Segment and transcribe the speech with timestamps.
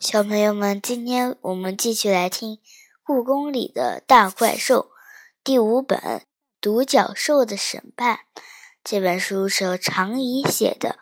[0.00, 2.56] 小朋友们，今天我们继续来听
[3.02, 4.82] 《故宫里的大怪兽》
[5.42, 5.98] 第五本
[6.60, 8.20] 《独角兽的审判》。
[8.84, 11.00] 这本书是由常怡写的，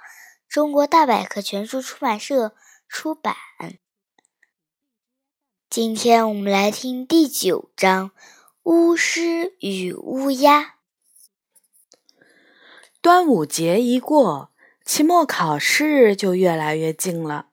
[0.48, 2.56] 中国大百科全书出版社
[2.88, 3.36] 出版。
[5.68, 8.10] 今天我们来听第九章
[8.62, 10.62] 《巫师与乌鸦》。
[13.02, 14.52] 端午节一过，
[14.86, 17.48] 期末考试就越来越近了。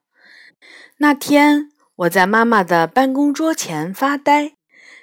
[1.03, 4.53] 那天，我在妈妈的办公桌前发呆，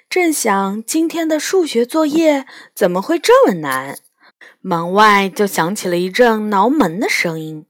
[0.09, 3.99] 正想今天的数学作业怎么会这么难，
[4.61, 7.67] 门外就响起了一阵挠门的声音。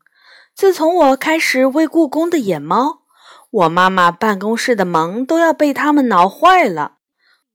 [0.56, 3.02] 自从我开始喂故宫的野猫，
[3.50, 7.00] 我妈妈办公室的门都要被它们挠坏了。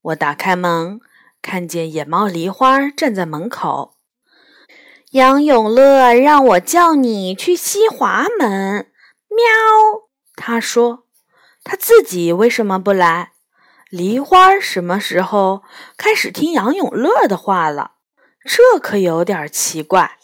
[0.02, 1.01] 我打开门，
[1.40, 3.95] 看见野猫梨花站在门口。
[5.12, 8.90] 杨永乐让我叫你去西华门，
[9.30, 10.05] 喵。
[10.36, 11.06] 他说
[11.64, 13.32] ：“他自己为什么不来？”
[13.90, 15.62] 梨花什么时候
[15.96, 17.93] 开始听杨永乐的话了？
[18.45, 20.18] 这可有点奇怪。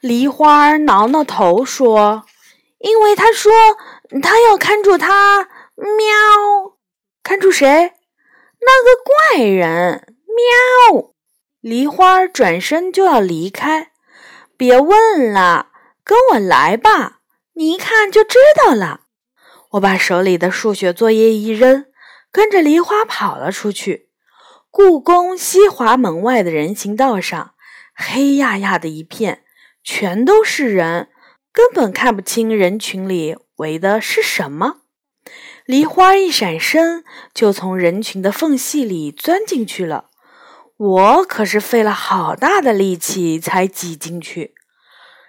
[0.00, 2.24] 梨花挠挠头说
[2.78, 3.52] ：“因为他说
[4.22, 6.78] 他要看住他，喵，
[7.22, 7.92] 看住谁？
[8.60, 11.12] 那个怪人，喵。”
[11.60, 13.92] 梨花转身就要离开，
[14.56, 15.66] 别问了，
[16.02, 17.18] 跟我来吧，
[17.52, 18.99] 你一看就知道了。
[19.70, 21.86] 我把手里的数学作业一扔，
[22.32, 24.08] 跟着梨花跑了出去。
[24.68, 27.54] 故宫西华门外的人行道上，
[27.94, 29.44] 黑压压的一片，
[29.84, 31.10] 全都是人，
[31.52, 34.78] 根本看不清人群里围的是什么。
[35.66, 40.06] 梨花一闪身，就从人群的缝隙里钻进去了。
[40.76, 44.54] 我可是费了好大的力气才挤进去。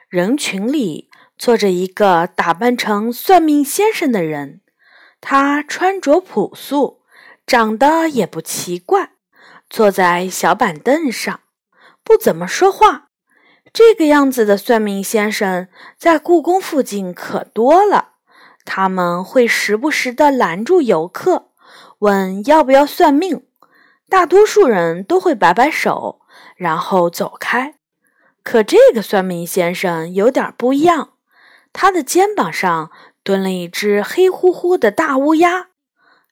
[0.09, 1.10] 人群里。
[1.41, 4.61] 坐着一个打扮成算命先生的人，
[5.19, 7.01] 他穿着朴素，
[7.47, 9.13] 长得也不奇怪，
[9.67, 11.39] 坐在小板凳上，
[12.03, 13.07] 不怎么说话。
[13.73, 15.67] 这个样子的算命先生
[15.97, 18.09] 在故宫附近可多了，
[18.63, 21.49] 他们会时不时地拦住游客，
[21.97, 23.47] 问要不要算命。
[24.07, 26.21] 大多数人都会摆摆手，
[26.55, 27.73] 然后走开。
[28.43, 31.13] 可这个算命先生有点不一样。
[31.73, 32.91] 他的肩膀上
[33.23, 35.67] 蹲了一只黑乎乎的大乌鸦，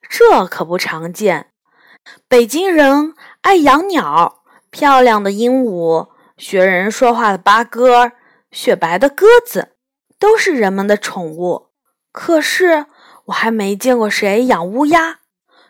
[0.10, 1.52] 这可不常见。
[2.28, 8.14] 北京人爱养鸟，漂亮的鹦鹉、学人说话的八哥、
[8.52, 9.74] 雪白的鸽子，
[10.18, 11.68] 都是人们的宠物。
[12.12, 12.88] 可是
[13.26, 15.20] 我还没见过谁养乌鸦。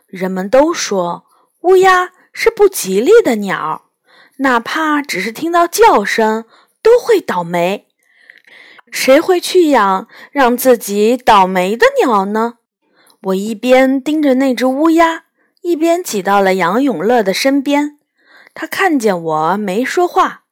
[0.07, 1.25] 人们都说
[1.61, 3.89] 乌鸦是不吉利的鸟，
[4.37, 6.45] 哪怕只是听到叫声
[6.81, 7.88] 都会倒霉。
[8.91, 12.55] 谁会去养让自己倒霉的鸟呢？
[13.23, 15.25] 我一边盯着那只乌鸦，
[15.61, 17.97] 一边挤到了杨永乐的身边。
[18.53, 20.43] 他看见我没说话，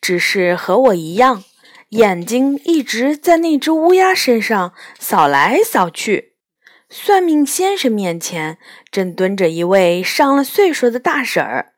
[0.00, 1.44] 只是和我一样，
[1.90, 6.32] 眼睛一直在那只乌鸦身上扫来扫去。
[6.88, 8.58] 算命先生面前
[8.90, 11.73] 正蹲着一位上了岁数的大婶儿。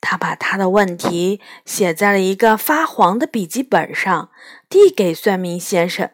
[0.00, 4.30] 他把他的问题写在了一个发黄的笔记本上，
[4.68, 6.10] 递给算命先生。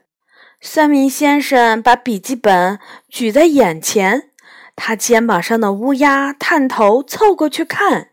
[0.61, 2.79] 算命先生把笔记本
[3.09, 4.31] 举在眼前，
[4.75, 8.09] 他肩膀上的乌鸦探头凑过去看，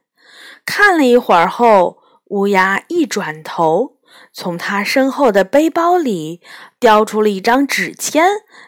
[0.66, 3.98] 看了一会儿后，乌鸦一转头，
[4.34, 6.42] 从他身后的背包里
[6.78, 8.26] 叼出了一张纸签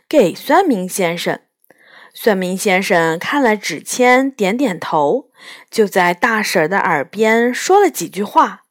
[0.07, 1.41] 给算命先生。
[2.16, 5.31] 算命先生看了纸签，点点头，
[5.72, 8.62] 就在大婶儿的耳边说了几句话。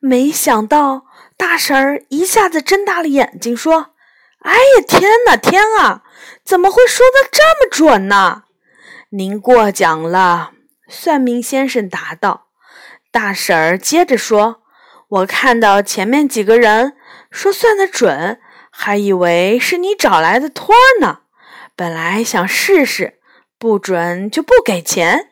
[0.00, 1.04] 没想到
[1.36, 3.94] 大婶儿一下子睁大了眼睛，说
[4.42, 6.02] ：“哎呀，天哪，天啊，
[6.44, 8.42] 怎么会说的这么准呢？”
[9.10, 10.50] 您过奖了，
[10.88, 12.48] 算命先生答道。
[13.12, 14.62] 大婶儿接着说
[15.08, 16.94] ：“我看到前面几个人
[17.30, 21.20] 说算得准，还以为是你找来的托儿呢。”
[21.74, 23.20] 本来想试试，
[23.58, 25.30] 不准就不给钱。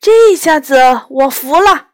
[0.00, 1.88] 这下子我服了。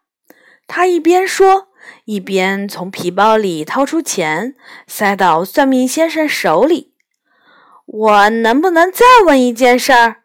[0.66, 1.68] 他一边说，
[2.04, 4.54] 一边从皮包里掏出钱，
[4.86, 6.94] 塞到算命先生手里。
[7.86, 10.24] 我能不能再问一件事儿？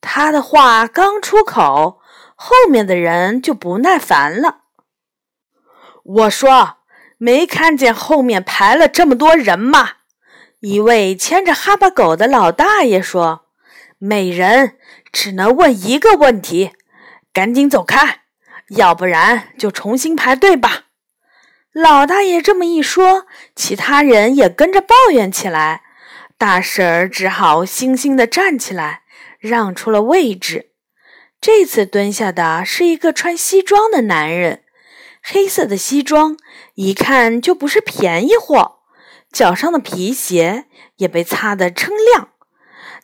[0.00, 2.00] 他的话刚出口，
[2.34, 4.62] 后面的人就不耐烦了。
[6.02, 6.78] 我说
[7.18, 9.90] ：“没看见后面排了这么多人吗？”
[10.60, 13.46] 一位牵着哈巴狗的老大爷说
[13.96, 14.76] ：“每人
[15.10, 16.72] 只能问一个问题，
[17.32, 18.24] 赶紧走开，
[18.76, 20.84] 要不然就重新排队吧。”
[21.72, 23.26] 老大爷这么一说，
[23.56, 25.80] 其他人也跟着抱怨起来
[26.36, 29.04] ：“大婶儿只好悻悻地站起来，
[29.38, 30.72] 让出了位置。
[31.40, 34.64] 这次蹲下的是一个穿西装的男人，
[35.22, 36.36] 黑色的西装
[36.74, 38.79] 一看就不是便宜货，
[39.32, 40.66] 脚上的皮鞋
[40.96, 42.30] 也被擦得锃亮。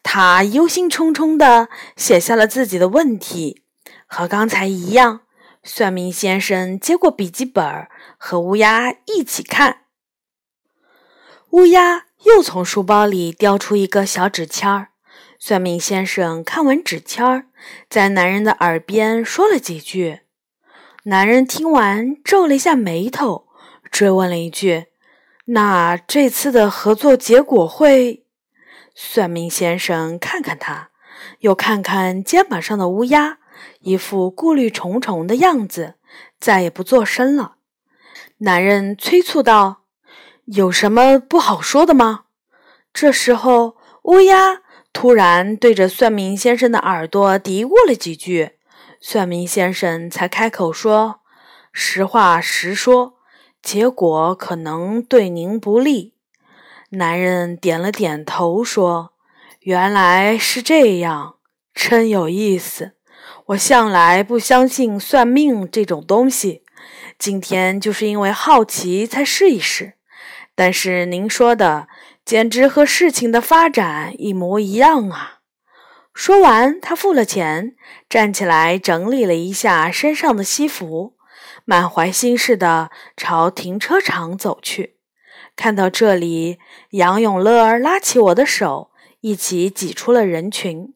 [0.02, 3.62] 他忧心忡忡地写下了自己的问题，
[4.06, 5.22] 和刚才一样。
[5.64, 9.78] 算命先生接过笔记本，和乌鸦一起看。
[11.50, 14.90] 乌鸦又从书包里叼出一个小纸签儿。
[15.38, 17.46] 算命先生看完纸签儿，
[17.90, 20.20] 在男人的耳边说了几句。
[21.04, 23.48] 男人听完，皱了一下眉头，
[23.90, 24.86] 追问了一句
[25.46, 28.24] ：“那这次的合作结果会？”
[28.94, 30.90] 算命先生看看他，
[31.40, 33.38] 又看看肩膀上的乌鸦。
[33.80, 35.94] 一副顾虑重重的样子，
[36.38, 37.56] 再也不作声了。
[38.38, 39.84] 男人催促道
[40.46, 42.24] ：“有什么不好说的吗？”
[42.92, 44.60] 这时候，乌鸦
[44.92, 48.52] 突然对着算命先生的耳朵嘀咕了几句，
[49.00, 51.20] 算命先生才开口说
[51.72, 53.15] ：“实话实说，
[53.66, 56.14] 结果可能对您不利。”
[56.90, 59.10] 男人点了点头，说
[59.62, 61.34] ：“原来是这样，
[61.74, 62.92] 真有意思。”
[63.46, 66.62] 我向来不相信算命这种东西，
[67.18, 69.94] 今天就是因为好奇才试一试。
[70.54, 71.88] 但是您说的
[72.24, 75.40] 简直和事情的发展一模一样啊！
[76.14, 77.74] 说完，他付了钱，
[78.08, 81.15] 站起来整理了一下身上的西服，
[81.66, 84.96] 满怀心事的朝停车场走去。
[85.56, 86.58] 看到这里，
[86.90, 88.90] 杨永乐拉起我的手，
[89.20, 90.94] 一起挤出了人群。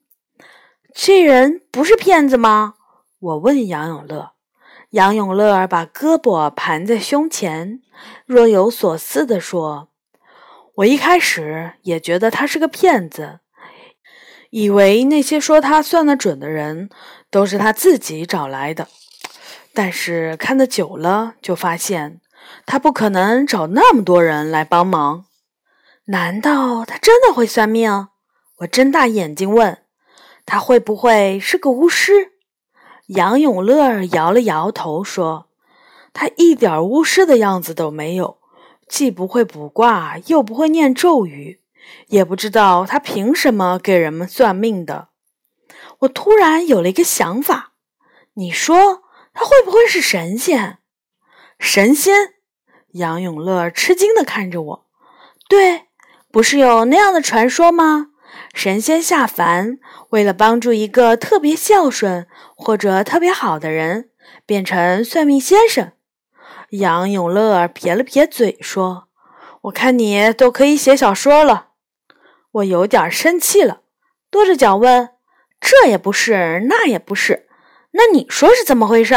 [0.94, 2.74] 这人不是骗子吗？
[3.18, 4.32] 我问杨永乐。
[4.90, 7.80] 杨永乐把胳膊盘在胸前，
[8.26, 9.88] 若有所思地说
[10.76, 13.40] ：“我一开始也觉得他是个骗子，
[14.50, 16.90] 以为那些说他算得准的人
[17.30, 18.88] 都是他自己找来的。
[19.72, 22.20] 但是看得久了，就发现
[22.66, 25.26] 他不可能找那么多人来帮忙。
[26.06, 28.08] 难道他真的会算命？”
[28.60, 29.78] 我睁大眼睛问。
[30.46, 32.32] 他会不会是个巫师？
[33.06, 35.46] 杨永乐摇了摇头说
[36.12, 38.38] ：“他一点巫师的样子都没有，
[38.88, 41.60] 既不会卜卦，又不会念咒语，
[42.08, 45.08] 也不知道他凭什么给人们算命的。”
[46.00, 47.74] 我突然有了一个想法
[48.34, 49.02] ：“你说
[49.32, 50.78] 他会不会是神仙？”
[51.58, 52.34] 神仙？
[52.92, 54.86] 杨永乐吃惊地看着我
[55.48, 55.88] ：“对，
[56.32, 58.08] 不是有那样的传说吗？”
[58.54, 59.78] 神仙下凡，
[60.10, 64.10] 为了帮助一个特别孝顺或者特别好的人，
[64.46, 65.92] 变成算命先生。
[66.70, 69.08] 杨永乐撇了撇嘴说
[69.62, 71.70] ：“我看你都可以写小说了。”
[72.52, 73.82] 我有点生气了，
[74.30, 75.10] 跺着脚问
[75.60, 77.48] ：“这也不是，那也不是，
[77.92, 79.14] 那你说是怎么回事？”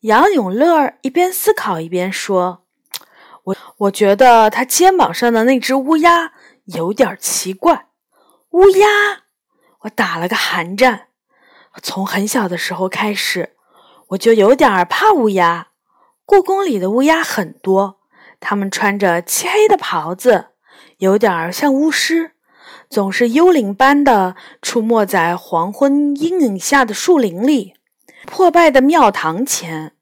[0.00, 2.64] 杨永乐一边思考一边说
[3.44, 6.32] ：“我我觉得他肩膀上的那只乌鸦
[6.66, 7.88] 有点奇怪。”
[8.50, 8.86] 乌鸦，
[9.80, 11.08] 我打了个寒战。
[11.82, 13.56] 从很小的时候开始，
[14.08, 15.68] 我就有点怕乌鸦。
[16.24, 18.00] 故宫里的乌鸦很多，
[18.40, 20.50] 它们穿着漆黑的袍子，
[20.98, 22.35] 有点像巫师，
[22.88, 27.74] 总是幽灵般的出没在黄昏阴影下的树林里、
[28.26, 29.94] 破败的庙堂前，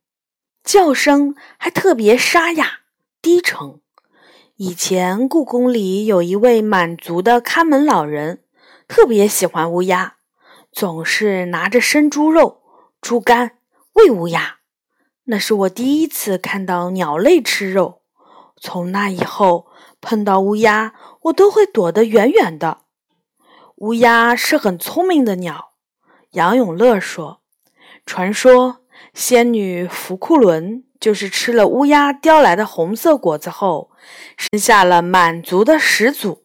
[0.63, 2.81] 叫声还特别沙哑、
[3.21, 3.81] 低沉。
[4.57, 8.41] 以前故宫里有一位满族的看门老人。
[8.87, 10.17] 特别喜欢乌鸦，
[10.71, 12.61] 总是拿着生猪肉、
[13.01, 13.53] 猪肝
[13.95, 14.59] 喂乌鸦。
[15.25, 18.03] 那是我第一次看到鸟类吃肉。
[18.61, 19.67] 从那以后，
[20.05, 20.93] 碰到乌鸦，
[21.23, 22.83] 我都会躲得远远的。
[23.77, 25.73] 乌鸦是很聪明的鸟。
[26.33, 27.41] 杨永乐说
[28.05, 28.83] ：“传说
[29.15, 33.91] 仙女福库伦就是吃了乌鸦叼来的红色果子后，
[34.37, 36.45] 生下了满族的始祖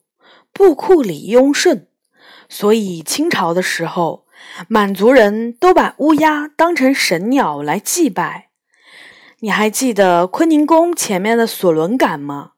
[0.54, 1.88] 布库里雍顺。”
[2.48, 4.26] 所以清朝的时候，
[4.68, 8.50] 满族人都把乌鸦当成神鸟来祭拜。
[9.42, 12.54] 你还记得坤宁宫前面的索伦杆吗？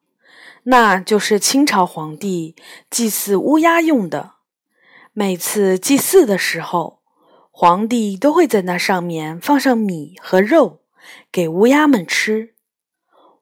[0.63, 2.55] 那就是清朝皇帝
[2.89, 4.33] 祭祀乌鸦用的。
[5.11, 6.99] 每次祭祀的时候，
[7.49, 10.81] 皇帝都会在那上面放上米和肉
[11.31, 12.53] 给乌鸦们吃。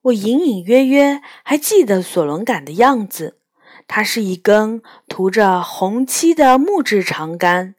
[0.03, 3.39] 我隐隐约约还记得索伦杆的样子。
[3.87, 7.75] 它是一根涂着红漆的木质长杆，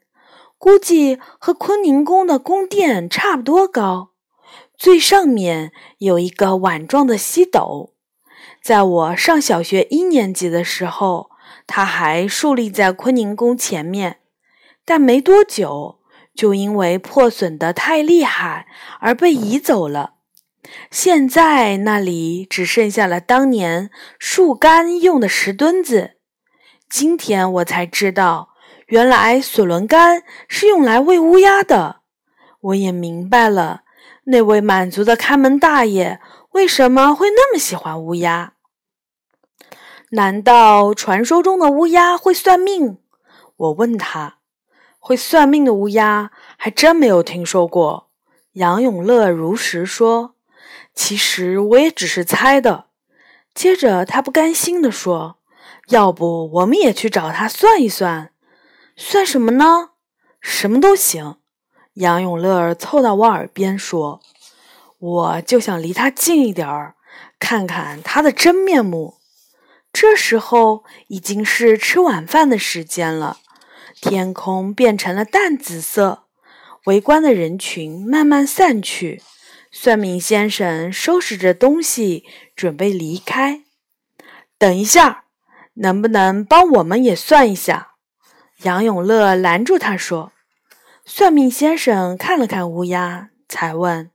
[0.57, 4.11] 估计和坤宁宫的宫殿差不多高。
[4.77, 7.90] 最上面有一个碗状的西斗。
[8.61, 11.31] 在我上小学一年级的时候，
[11.65, 14.17] 它还竖立在坤宁宫前面，
[14.85, 15.99] 但没多久
[16.35, 18.67] 就因为破损的太厉害
[18.99, 20.13] 而被移走了。
[20.91, 23.89] 现在那里只剩下了当年
[24.19, 26.17] 树干用的石墩子。
[26.87, 28.49] 今天我才知道，
[28.85, 32.01] 原来索伦干是用来喂乌鸦的。
[32.59, 33.81] 我也明白了，
[34.25, 36.19] 那位满族的看门大爷
[36.51, 38.53] 为什么会那么喜欢乌鸦。
[40.09, 42.97] 难道传说中的乌鸦会算命？
[43.55, 44.37] 我问他。
[44.99, 48.09] 会算命的乌鸦还真没有听说过。
[48.53, 50.35] 杨永乐如实说。
[50.93, 52.87] 其实我也只是猜的。
[53.53, 55.37] 接着他不甘心地说。
[55.87, 58.31] 要不我们也去找他算一算，
[58.95, 59.89] 算什么呢？
[60.39, 61.37] 什么都行。
[61.95, 64.21] 杨永乐凑到我耳边说
[65.01, 66.95] ：“我就想离他近一点儿，
[67.37, 69.17] 看看他的真面目。”
[69.91, 73.39] 这时候已经是吃晚饭的时间了，
[73.99, 76.23] 天空变成了淡紫色，
[76.85, 79.21] 围观的人群慢慢散去。
[79.71, 82.23] 算命先生收拾着东西，
[82.55, 83.63] 准备离开。
[84.57, 85.25] 等一下。
[85.75, 87.91] 能不能帮我们也算一下？
[88.63, 90.33] 杨永乐拦住他说
[91.05, 94.11] ：“算命先生看了看乌鸦，才问：‘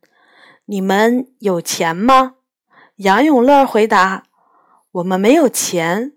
[0.67, 2.35] 你们有钱吗？’
[2.97, 4.25] 杨永乐回答
[4.93, 6.13] ：‘我们没有钱，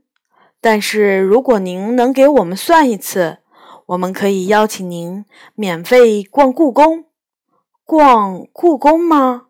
[0.62, 3.40] 但是如果您能给我们算一次，
[3.88, 5.26] 我们可以邀请您
[5.56, 7.06] 免费逛故宫。
[7.86, 9.48] 逛故宫吗？’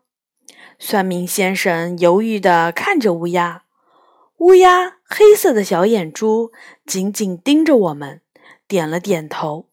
[0.78, 3.64] 算命先生犹豫地看着乌鸦。”
[4.40, 6.50] 乌鸦黑色的小眼珠
[6.86, 8.22] 紧紧盯着我们，
[8.66, 9.66] 点了点头。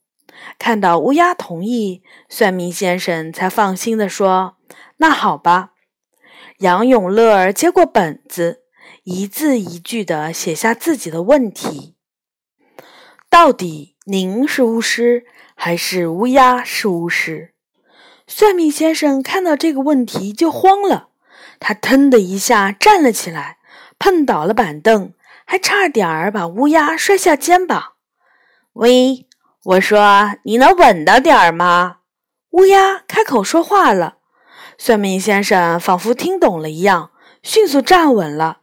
[0.60, 4.58] 看到乌鸦同意，算命先生才放心地说
[4.98, 5.72] ：“那好吧。”
[6.60, 8.64] 杨永乐儿接过本子，
[9.04, 11.96] 一字一句地写下自己的问题
[13.30, 15.26] ：“到底您是巫师，
[15.56, 17.54] 还是乌鸦是巫师？”
[18.28, 21.10] 算命先生看到这个问题就慌了，
[21.60, 23.58] 他腾的一下站了起来。
[24.00, 25.14] 碰倒了板凳，
[25.46, 27.94] 还差点儿把乌鸦摔下肩膀。
[28.74, 29.28] 喂，
[29.64, 32.02] 我说你能稳当点儿吗？
[32.52, 34.17] 乌鸦开口说话了。
[34.78, 38.60] 算命先生仿佛听懂了一样，迅速站稳了，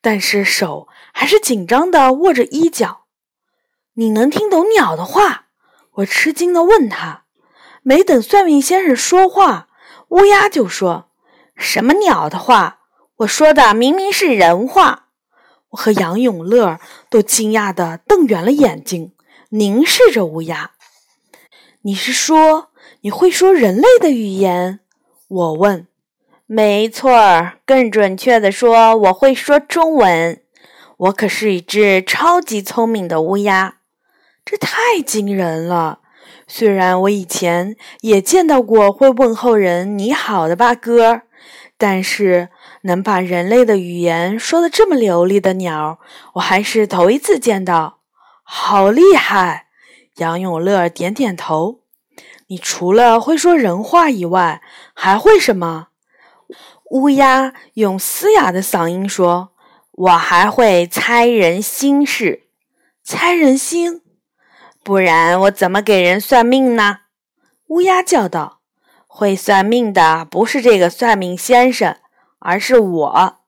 [0.00, 3.06] 但是手还是紧张地握着衣角。
[3.94, 5.46] 你能听懂鸟的话？
[5.96, 7.24] 我吃惊地问他。
[7.82, 9.68] 没等算命先生说话，
[10.08, 11.10] 乌鸦就说
[11.56, 12.80] ：“什么鸟的话？”
[13.20, 15.06] 我说的明明是人话，
[15.70, 19.14] 我和杨永乐都惊讶地瞪圆了眼睛，
[19.48, 20.72] 凝视着乌鸦。
[21.82, 22.70] 你是说
[23.00, 24.80] 你会说人类的语言？
[25.28, 25.86] 我问。
[26.46, 30.40] 没错儿，更准确的说，我会说中文。
[30.96, 33.78] 我可是一只超级聪明的乌鸦，
[34.44, 36.00] 这太惊人了。
[36.46, 41.22] 虽然我以前也见到过会问候人“你好”的八哥，
[41.76, 42.48] 但是。
[42.82, 45.98] 能把人类的语言说得这么流利的鸟，
[46.34, 47.98] 我还是头一次见到，
[48.44, 49.66] 好厉害！
[50.18, 51.80] 杨永乐点点头。
[52.48, 54.62] 你除了会说人话以外，
[54.94, 55.88] 还会什么？
[56.90, 59.50] 乌鸦用嘶哑的嗓音说
[59.92, 62.44] ：“我还会猜人心事。”
[63.02, 64.02] 猜人心？
[64.84, 66.98] 不然我怎么给人算命呢？
[67.68, 68.60] 乌鸦叫道
[69.08, 71.96] ：“会算命的不是这个算命先生。”
[72.38, 73.38] 而是我，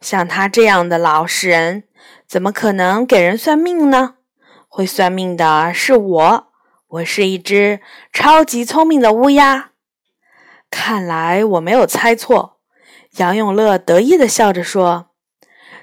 [0.00, 1.84] 像他这样的老实人，
[2.26, 4.14] 怎么可能给人算命呢？
[4.66, 6.49] 会算命的是我，
[6.90, 7.80] 我是一只
[8.12, 9.70] 超级聪明的乌鸦。
[10.70, 12.58] 看来我没有猜错。
[13.16, 15.10] 杨永乐得意地笑着说：“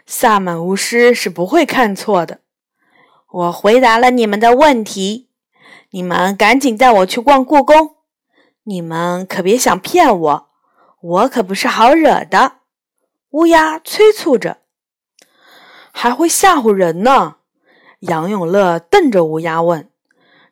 [0.06, 2.42] 萨满巫师是不会看错的。”
[3.32, 5.30] 我回答了你们的问题，
[5.92, 7.96] 你们赶紧带我去逛故宫。
[8.64, 10.50] 你们可别想骗我，
[11.00, 12.58] 我可不是好惹的。
[13.30, 14.58] 乌鸦催促着，
[15.94, 17.38] 还会吓唬人呢。
[18.00, 19.90] 杨永乐瞪着乌鸦问：“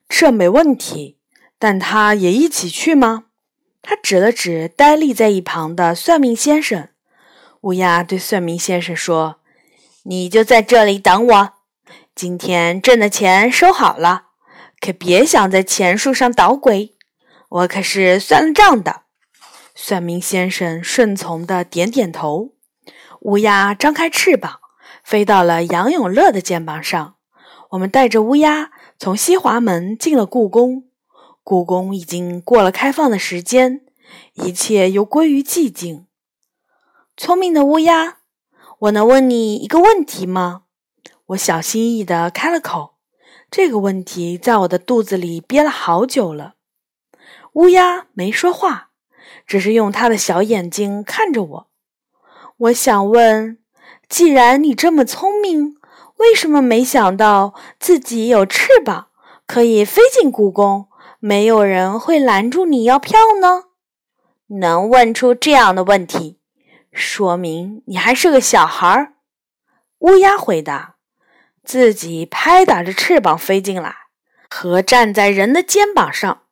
[0.08, 1.18] 这没问题，
[1.58, 3.26] 但他也一起去吗？”
[3.82, 6.90] 他指了指呆立在一旁的算命先生。
[7.62, 9.40] 乌鸦对算命先生说
[10.04, 11.54] ：“你就在这里等我。
[12.16, 14.30] 今天挣的钱收好了，
[14.80, 16.96] 可别想在钱树上捣鬼。
[17.50, 19.04] 我可是算了账的。”
[19.76, 22.54] 算命先生顺从的点点头。
[23.22, 24.60] 乌鸦张开翅膀，
[25.04, 27.16] 飞到了杨永乐的肩膀上。
[27.72, 30.86] 我们带着乌鸦从西华门进了故宫。
[31.44, 33.82] 故宫已经过了开放的时间，
[34.34, 36.08] 一切又归于寂静。
[37.18, 38.18] 聪明的乌鸦，
[38.80, 40.64] 我能问你一个问题吗？
[41.28, 42.96] 我小心翼翼地开了口。
[43.52, 46.56] 这个问题在我的肚子里憋了好久了。
[47.54, 48.90] 乌鸦没说话，
[49.46, 51.68] 只是用它的小眼睛看着我。
[52.58, 53.60] 我想问：
[54.10, 55.75] 既然你这么聪明，
[56.18, 59.08] 为什么没想到自己有翅膀
[59.46, 60.88] 可以飞进故宫，
[61.20, 63.64] 没有人会拦住你要票呢？
[64.48, 66.40] 能问出这样的问题，
[66.92, 69.14] 说明你还是个小孩儿。
[70.00, 70.96] 乌鸦回答
[71.66, 73.96] ：“自己拍打着翅膀飞进来，
[74.50, 76.44] 和站在人的肩膀上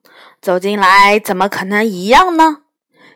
[0.41, 2.63] 走进来，怎么可能一样呢？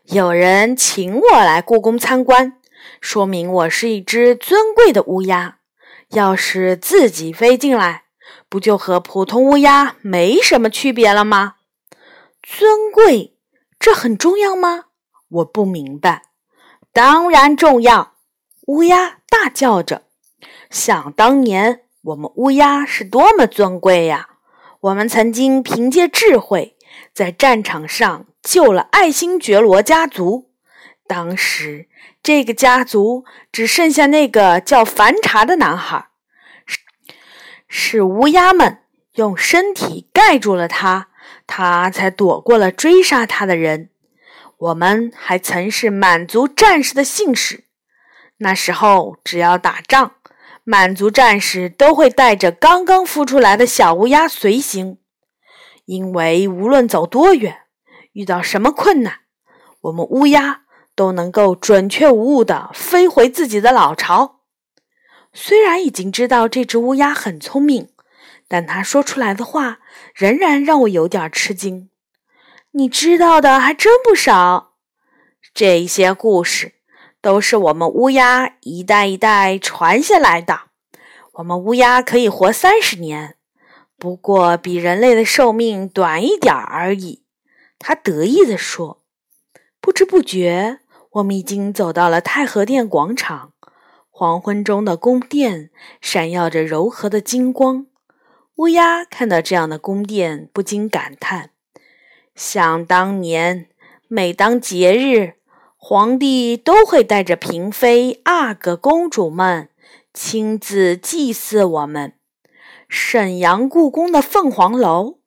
[0.06, 2.54] 有人请我来故宫参观，
[3.02, 5.57] 说明我是一只尊贵的乌鸦。
[6.12, 8.04] 要是自己飞进来，
[8.48, 11.56] 不就和普通乌鸦没什么区别了吗？
[12.42, 13.34] 尊贵。”
[13.80, 14.86] 这很重要吗？
[15.30, 16.24] 我不明白。
[16.92, 18.16] 当然重要！
[18.66, 20.06] 乌鸦大叫着。
[20.72, 24.30] 想当年，我们乌鸦是多么尊贵呀！
[24.80, 26.76] 我们曾经凭借智慧，
[27.14, 30.47] 在战场上救了爱新觉罗家族。
[31.08, 31.88] 当时，
[32.22, 36.10] 这个家族只剩下那个叫樊查的男孩，
[37.68, 38.80] 是乌鸦们
[39.14, 41.08] 用身体盖住了他。
[41.46, 43.90] 他才躲过了追杀他的人。
[44.58, 47.64] 我们还曾是满族战士的信使。
[48.38, 50.16] 那时候，只要打仗，
[50.66, 54.98] 满族战士都会带着刚刚孵出来的小乌鸦随行，
[55.86, 57.62] 因为无论走多远，
[58.12, 59.20] 遇到什么困难，
[59.82, 60.64] 我们乌鸦
[60.98, 64.42] 都能够准确无误地飞回自己的老巢。
[65.32, 67.88] 虽然已经知道这只乌鸦很聪明。
[68.50, 69.80] 但它说出来的话
[70.16, 71.90] 仍然让我有点吃惊。
[72.72, 74.76] 你知道的还真不少，
[75.54, 76.76] 这些故事
[77.22, 80.62] 都是我们乌鸦一代一代传下来的。
[81.34, 83.36] 我们乌鸦可以活三十年，
[83.98, 87.26] 不过比人类的寿命短一点而已。
[87.78, 89.04] 他得意地说。
[89.82, 90.80] 不知不觉，
[91.18, 93.54] 我们已经走到了太和殿广场。
[94.10, 95.70] 黄昏中的宫殿
[96.02, 97.88] 闪耀着柔和的金光。
[98.56, 101.52] 乌鸦看到这样的宫殿，不禁感叹：
[102.36, 103.68] 想当年，
[104.08, 105.34] 每当节日，
[105.76, 109.70] 皇帝都会带着嫔妃、阿哥、公主们
[110.14, 112.14] 亲自祭祀我们。
[112.90, 115.20] 沈阳故宫的凤凰楼，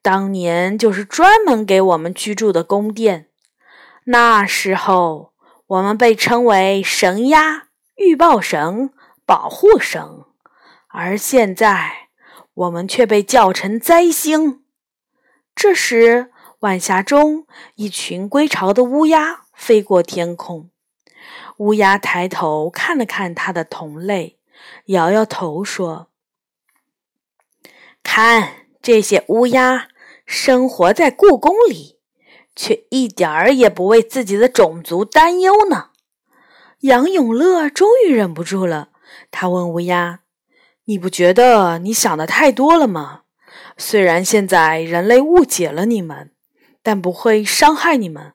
[0.00, 3.28] 当年就是专门给我们居住的宫殿。
[4.06, 5.31] 那时候，
[5.72, 8.92] 我们被称为神鸦、预报神、
[9.24, 10.22] 保护神，
[10.88, 12.08] 而现在。
[12.54, 14.62] 我们却被叫成灾星。
[15.54, 20.68] 这时，晚霞中，一群归巢的乌鸦飞过天空。
[21.56, 24.38] 乌鸦抬头看了看它的同类，
[24.86, 26.10] 摇摇头说
[28.04, 29.88] ：“看，这些乌鸦
[30.26, 31.98] 生活在故宫里，
[32.54, 35.88] 却一点儿也不为自己的种族担忧呢。”
[36.80, 38.88] 杨永乐终于忍不住了，
[39.30, 40.20] 他问乌鸦。
[40.86, 43.20] 你不觉得你想的太多了吗？
[43.76, 46.32] 虽然现在人类误解了你们，
[46.82, 48.32] 但不会伤害你们。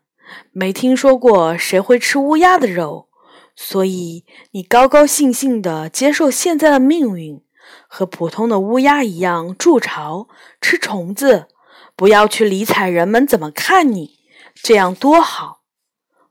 [0.51, 3.09] 没听说过谁会吃乌鸦的肉，
[3.55, 7.41] 所以你高高兴兴地接受现在的命运，
[7.87, 10.27] 和普通的乌鸦一样筑巢、
[10.61, 11.47] 吃虫子，
[11.95, 14.19] 不要去理睬人们怎么看你，
[14.55, 15.61] 这样多好。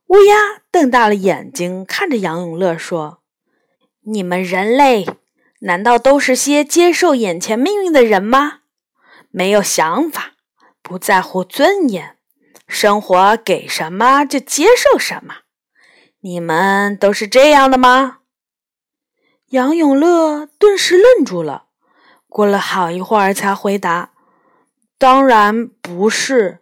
[0.06, 3.22] 乌鸦瞪大了眼睛看着杨永乐说
[4.06, 5.06] ：“你们人类。”
[5.60, 8.58] 难道都是些接受眼前命运的人吗？
[9.30, 10.32] 没有想法，
[10.82, 12.18] 不在乎尊严，
[12.68, 15.36] 生活给什么就接受什么。
[16.20, 18.18] 你们都是这样的吗？
[19.48, 21.64] 杨永乐顿时愣住了，
[22.28, 24.12] 过了好一会儿才回答
[24.98, 26.60] ：“当然不是。”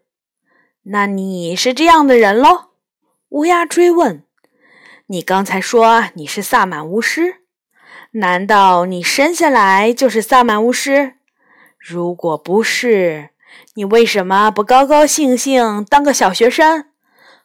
[0.85, 2.71] 那你是这样的人喽？
[3.31, 4.25] 乌鸦追问
[5.09, 7.37] ：“你刚才说你是萨满巫师？”
[8.17, 11.15] 难道你生下来就是萨满巫师？
[11.79, 13.31] 如果不是，
[13.75, 16.87] 你为什么不高高兴兴当个小学生，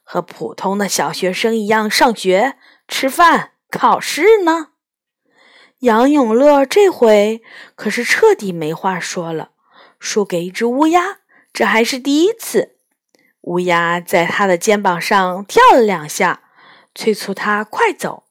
[0.04, 4.68] 和普通的小学生一样上学、吃饭、考试呢？
[5.80, 7.42] 杨永乐这回
[7.74, 9.50] 可是彻底没话说了，
[10.00, 11.18] 输给一只乌鸦，
[11.52, 12.74] 这还是第一次。
[13.42, 16.42] 乌鸦在他的肩膀上跳了两下，
[16.94, 18.24] 催促他快走。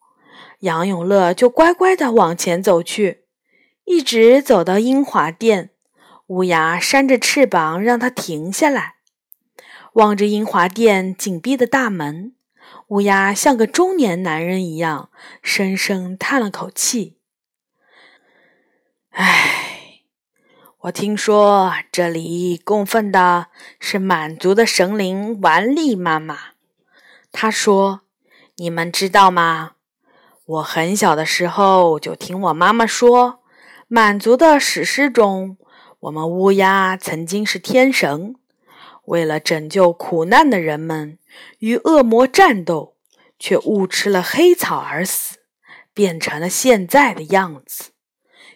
[0.59, 3.23] 杨永乐就乖乖地往前走去，
[3.85, 5.69] 一直走到英华殿。
[6.27, 8.95] 乌鸦扇着翅膀让他停下来，
[9.93, 12.33] 望着英华殿紧闭的大门，
[12.89, 15.09] 乌鸦像个中年男人一样，
[15.41, 17.17] 深深叹了口气。
[19.11, 19.68] 唉，
[20.83, 23.47] 我听说这里供奉的
[23.81, 26.37] 是满族的神灵王丽妈妈。
[27.33, 28.03] 她说
[28.55, 29.71] ：“你们知道吗？
[30.45, 33.41] 我很小的时候就听我妈妈说，
[33.89, 35.57] 满族的史诗中，
[35.99, 38.35] 我们乌鸦曾经是天神，
[39.03, 41.19] 为了拯救苦难的人们，
[41.57, 42.95] 与恶魔战斗，
[43.37, 45.39] 却误吃了黑草而死，
[45.93, 47.89] 变成了现在的样子。”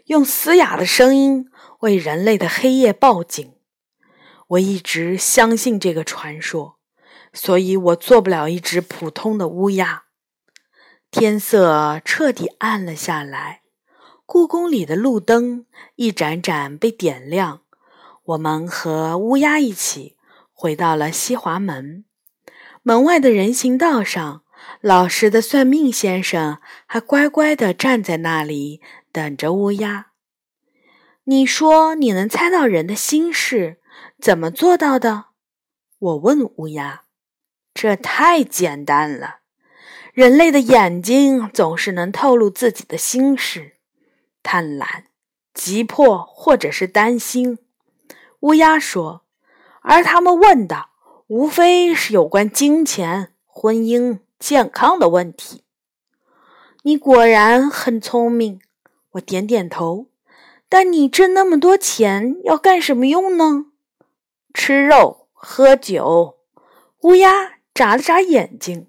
[0.08, 1.50] 用嘶哑的声音
[1.84, 3.54] 为人类的黑夜报警。
[4.48, 6.78] 我一直相信这个传说，
[7.34, 10.04] 所以我做不了一只普通的乌鸦。
[11.12, 13.64] 天色彻底暗了下来，
[14.26, 15.66] 故宫里的路灯
[15.96, 17.64] 一盏盏被点亮。
[18.24, 20.16] 我们和乌鸦一起
[20.54, 22.06] 回到了西华门。
[22.82, 24.44] 门外的人行道上，
[24.80, 28.82] 老实的算命先生还乖乖地站在那里。
[29.12, 30.08] 等着乌鸦，
[31.26, 33.78] 你说你能猜到人的心事，
[34.20, 35.28] 怎么做到的？
[35.98, 37.04] 我问乌鸦。
[37.74, 39.38] 这太简单了，
[40.12, 43.78] 人类的眼睛总是能透露自己的心事，
[44.44, 45.06] 贪婪、
[45.54, 47.58] 急迫或者是担心。
[48.42, 49.24] 乌鸦说，
[49.82, 50.90] 而他们问的
[51.28, 55.64] 无非是有关金钱、婚姻、健康的问题。
[56.82, 58.60] 你果然很聪明。
[59.12, 60.08] 我点点头，
[60.76, 63.66] 但你挣那么多钱要干什么用呢？
[64.56, 66.40] 吃肉喝酒。
[67.02, 68.88] 乌鸦眨了眨眼睛，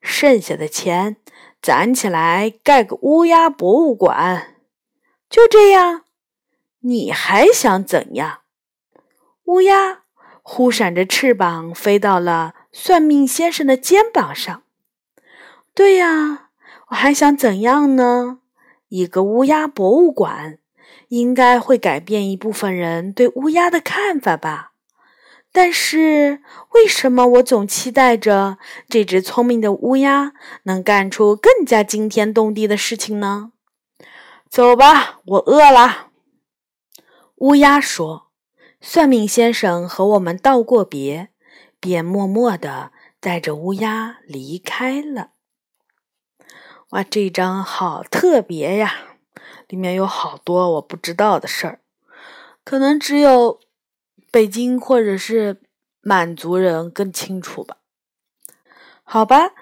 [0.00, 1.18] 剩下的钱
[1.62, 4.56] 攒起来盖个乌鸦博物馆。
[5.30, 6.02] 就这样，
[6.80, 8.40] 你还想怎样？
[9.44, 10.02] 乌鸦
[10.42, 14.64] 忽闪着翅膀飞到了算命先生的肩膀上。
[15.72, 16.50] 对呀，
[16.88, 18.40] 我还想怎样呢？
[18.88, 20.58] 一个乌鸦博物馆
[21.12, 24.72] 应该会改变一部分人对乌鸦的看法吧？
[25.52, 28.56] 但是为什么我总期待着
[28.88, 33.52] 这只聪明的乌鸦能干出更加惊天动地的事情呢？
[34.48, 36.08] 走吧，我饿了。
[37.36, 38.28] 乌鸦说。
[38.84, 41.28] 算命先生和我们道过别，
[41.78, 45.28] 便默默地带着乌鸦离开了。
[46.90, 49.11] 哇，这张好特别呀！
[49.72, 51.80] 里面有好多我不知道的事儿，
[52.62, 53.58] 可能只有
[54.30, 55.62] 北京或者是
[56.02, 57.78] 满族人更清楚吧。
[59.02, 59.54] 好吧，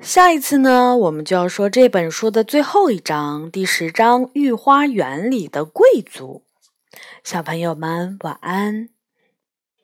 [0.00, 6.42] 下一次呢，我们就要说这本书的最后一章，第十章《御花园里的贵族》。
[7.22, 8.88] 小朋友们，晚安。